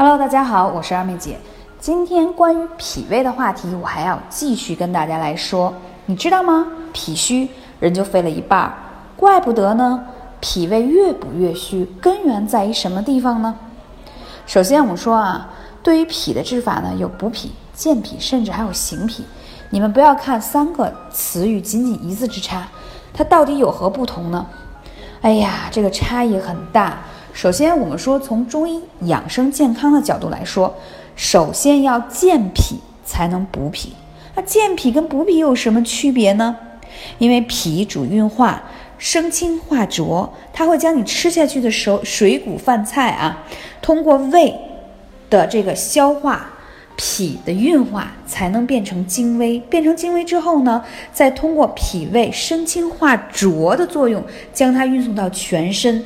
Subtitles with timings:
[0.00, 1.40] Hello，大家好，我是二妹姐。
[1.80, 5.74] 今天关于脾胃的话题，我还要继续跟大家来说。
[6.06, 6.68] 你知道吗？
[6.92, 7.48] 脾虚
[7.80, 8.72] 人就废了一半儿，
[9.16, 10.04] 怪不得呢。
[10.38, 13.56] 脾胃越补越虚，根源在于什么地方呢？
[14.46, 15.48] 首先，我们说啊，
[15.82, 19.24] 对于脾的治法呢，有补脾、健脾，甚至还有行脾。
[19.70, 22.68] 你们不要看三个词语仅仅一字之差，
[23.12, 24.46] 它到底有何不同呢？
[25.22, 26.98] 哎呀，这个差异很大。
[27.38, 30.74] 首先，我们说从中医养生健康的角度来说，
[31.14, 33.92] 首先要健脾才能补脾。
[34.34, 36.56] 那健脾跟补脾有什么区别呢？
[37.18, 38.64] 因为脾主运化，
[38.98, 43.46] 生清化浊，它会将你吃下去的时候水谷饭菜啊，
[43.80, 44.52] 通过胃
[45.30, 46.50] 的这个消化，
[46.96, 56.04] 脾的运化才能变成精微，变成精微之后呢，再通过脾胃生清化浊的作用，将它运送到全身。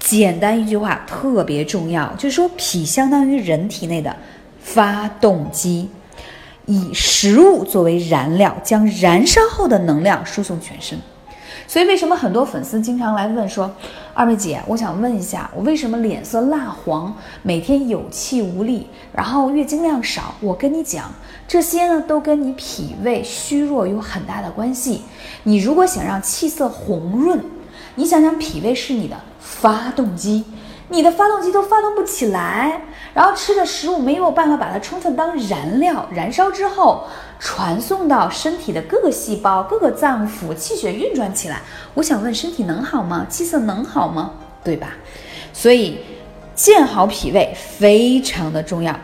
[0.00, 4.16] 简单一句话，特别重要，就是说脾相当于人体内的
[4.58, 5.88] 发动机，
[6.66, 10.98] 以食物作为燃料，将燃烧后的能量输送全身。
[11.68, 13.70] 所以，为什么很多粉丝经常来问说
[14.12, 21.12] ：“二妹姐，我想问一下，我为什么脸色蜡黄，每天有气无力，然后月经量少？”我跟你讲，
[21.46, 25.02] 这些呢都跟你脾胃虚弱有很大的关系。
[25.44, 27.40] 你如果想让气色红润，
[27.94, 30.44] 你想想，脾胃是你的发动机，
[30.88, 32.82] 你的发动机都发动不起来，
[33.14, 37.04] 然后吃的食物没有办法把它充分当燃料燃烧之后，
[37.38, 41.60] 传送到身体的各个细胞、各个脏腑，气血运转起来。
[41.94, 43.26] 我想问，身体能好吗？
[43.28, 44.32] 气色能好吗？
[44.62, 44.92] 对吧？
[45.52, 45.98] 所以
[46.54, 48.94] 健好脾胃非常的重要，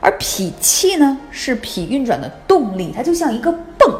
[0.00, 3.94] 而脾气呢，是脾运转的动力，它就像一个泵，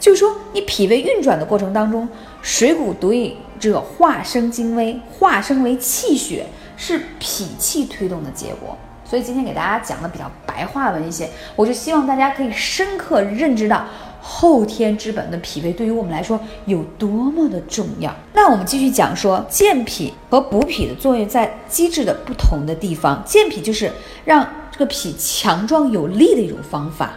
[0.00, 2.08] 就是说你脾胃运转的过程当中，
[2.40, 3.36] 水谷毒液。
[3.58, 8.76] 这化生精微，化生为气血，是脾气推动的结果。
[9.04, 13.86] 所以今天给大家讲的比较白话文一些，我就希望大家可以深刻认知到
[14.20, 18.14] 后天之本的脾胃对于我们来说有多么的重要。
[18.34, 23.22] 那我们继续讲说健脾和补脾的作用在机制的不同的地方。
[23.24, 23.90] 健脾就是
[24.26, 27.12] 让这个脾强壮有力的一种方法。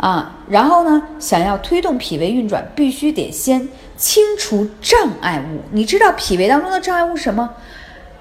[0.00, 3.68] 啊，然后呢，想要推动脾胃运转，必须得先
[3.98, 5.60] 清除障碍物。
[5.72, 7.50] 你知道脾胃当中的障碍物是什么？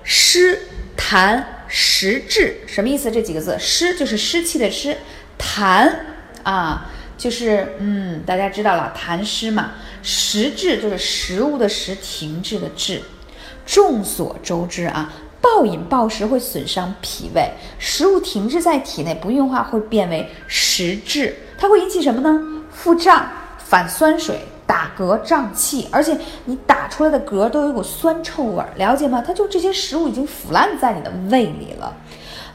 [0.03, 0.59] 湿、
[0.97, 3.09] 痰、实滞，什么意思？
[3.09, 4.97] 这几个字，湿就是湿气的湿，
[5.39, 5.89] 痰
[6.43, 9.71] 啊，就是嗯，大家知道了，痰湿嘛。
[10.03, 13.01] 实滞就是食物的食，停滞的滞。
[13.65, 15.13] 众所周知啊。
[15.41, 22.41] 暴饮暴食会损伤脾胃，食物停滞在体内不运化会变为实滞，它会引起什么呢？
[22.71, 23.27] 腹胀、
[23.57, 29.21] 反酸水、打嗝、胀气，而且你打出来的嗝都有一股酸臭味儿，了解吗？
[29.25, 31.93] 它就这些食物已经腐烂在你的胃里了。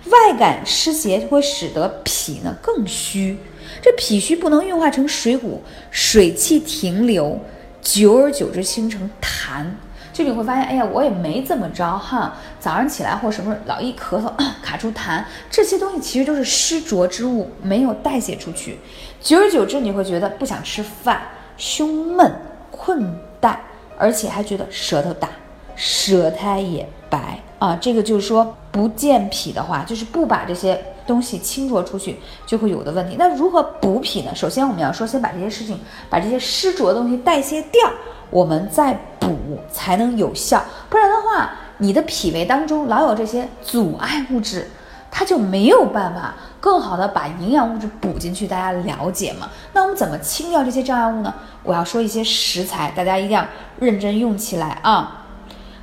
[0.07, 3.39] 外感湿邪就会使得脾呢更虚，
[3.83, 7.39] 这脾虚不能运化成水谷，水气停留，
[7.83, 9.67] 久而久之形成痰。
[10.15, 14.33] 就你会发现，哎呀，我也没怎么着哈，早上起来或什么时候老一咳嗽
[14.63, 18.79] 卡出痰，这些东西其实都是湿浊之物，没有代谢出去，
[19.21, 21.21] 久而久之你会觉得不想吃饭，
[21.57, 22.33] 胸闷
[22.71, 23.57] 困怠，
[23.99, 25.29] 而且还觉得舌头大，
[25.75, 27.77] 舌苔也白啊。
[27.81, 33.17] 这个就是说不健脾的话，就是不把这些东西清浊出去，就会有的问题。
[33.19, 34.33] 那如何补脾呢？
[34.33, 35.77] 首先我们要说，先把这些事情，
[36.09, 37.91] 把这些湿浊的东西代谢掉。
[38.31, 39.37] 我们再补
[39.73, 44.71] 才能有效，不然的话，你的脾胃当中老有这些阻碍物质，
[45.11, 48.47] 它就没有办法更好的把营养物质补进去。
[48.47, 49.49] 大家了解吗？
[49.73, 51.33] 那我们怎么清掉这些障碍物呢？
[51.63, 53.47] 我要说一些食材，大家一定要
[53.79, 55.27] 认真用起来啊。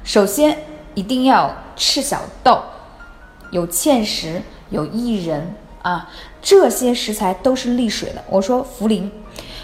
[0.04, 0.58] 首先
[0.94, 2.60] 一定要赤小豆，
[3.52, 6.10] 有芡实，有薏仁啊，
[6.42, 8.24] 这些食材都是利水的。
[8.30, 9.10] 我说茯苓。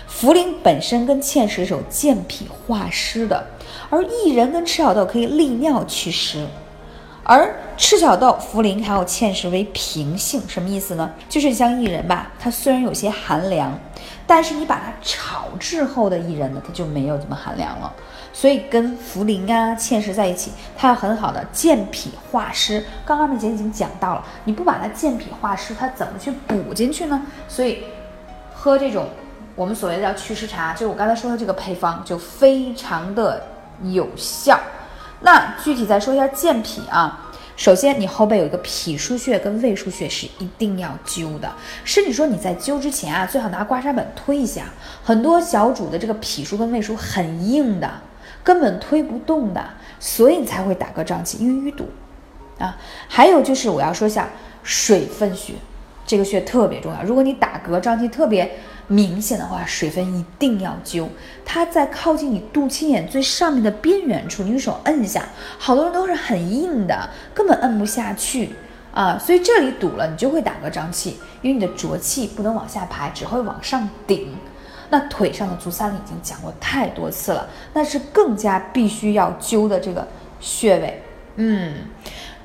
[0.10, 3.46] 茯苓本身跟芡实是有健脾化湿的，
[3.90, 6.48] 而薏仁跟赤小豆可以利尿祛湿，
[7.24, 11.12] 而赤小豆、茯苓还有芡实为平性，什么意思呢？
[11.28, 13.78] 就是像薏仁吧，它虽然有些寒凉，
[14.26, 17.94] 但是你把它炒制后的薏仁呢，它就没有这么寒凉了。
[18.34, 22.84] 所以跟茯苓啊、芡实在一起，它要很好的健脾化湿。
[23.06, 27.22] 刚刚的姐已经讲到了，你不把它健脾化湿，它怎么去补进去呢？
[27.48, 27.84] 所以
[28.54, 29.06] 喝这种。
[29.58, 33.42] 我们所谓的叫祛湿茶，就是我刚才说的这个配方，就非常的
[33.82, 34.60] 有效。
[35.22, 41.52] 那具体再说一下健脾啊，首先你后背有一个脾腧穴跟胃腧穴是一定要灸的，
[41.84, 44.66] 甚至说你在灸之前啊，最好拿刮痧板推一下。
[45.04, 47.90] 很多小主的这个脾腧跟胃腧很硬的，
[48.44, 49.66] 根本推不动的，
[50.00, 51.90] 所以你才会打嗝胀气，因为淤堵
[52.60, 52.78] 啊。
[53.08, 54.30] 还有就是我要说一下
[54.62, 55.56] 水分穴，
[56.06, 57.02] 这个穴特别重要。
[57.02, 61.08] 如果你打嗝胀气特别明显的话，水分一定要灸。
[61.46, 65.26] 它在靠近你肚脐眼最上面的边缘处，你用手摁一下。
[65.58, 68.52] 好多人都是很硬的，根本摁不下去
[68.94, 74.34] 啊，所以这里堵了，你就会打嗝胀气，因为你的浊气不能往下排，只会往上顶。
[74.90, 80.08] 那腿上的足三里已经讲过太多次了，那是更加必须要灸的这个
[80.40, 81.04] 穴位，
[81.36, 81.74] 嗯，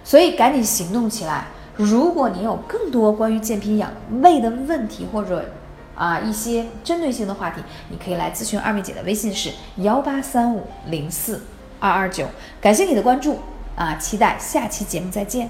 [0.02, 1.46] 所以赶紧行动起来。
[1.76, 3.90] 如果你有更多关于健脾养
[4.20, 5.44] 胃的问题，或者
[5.94, 11.42] 啊一些针对性的话题，你可以来咨询二妹姐的微信是幺八三五零四
[11.78, 12.26] 二二九。
[12.60, 13.38] 感谢你的关注
[13.76, 15.48] 啊，期待下期节目再见。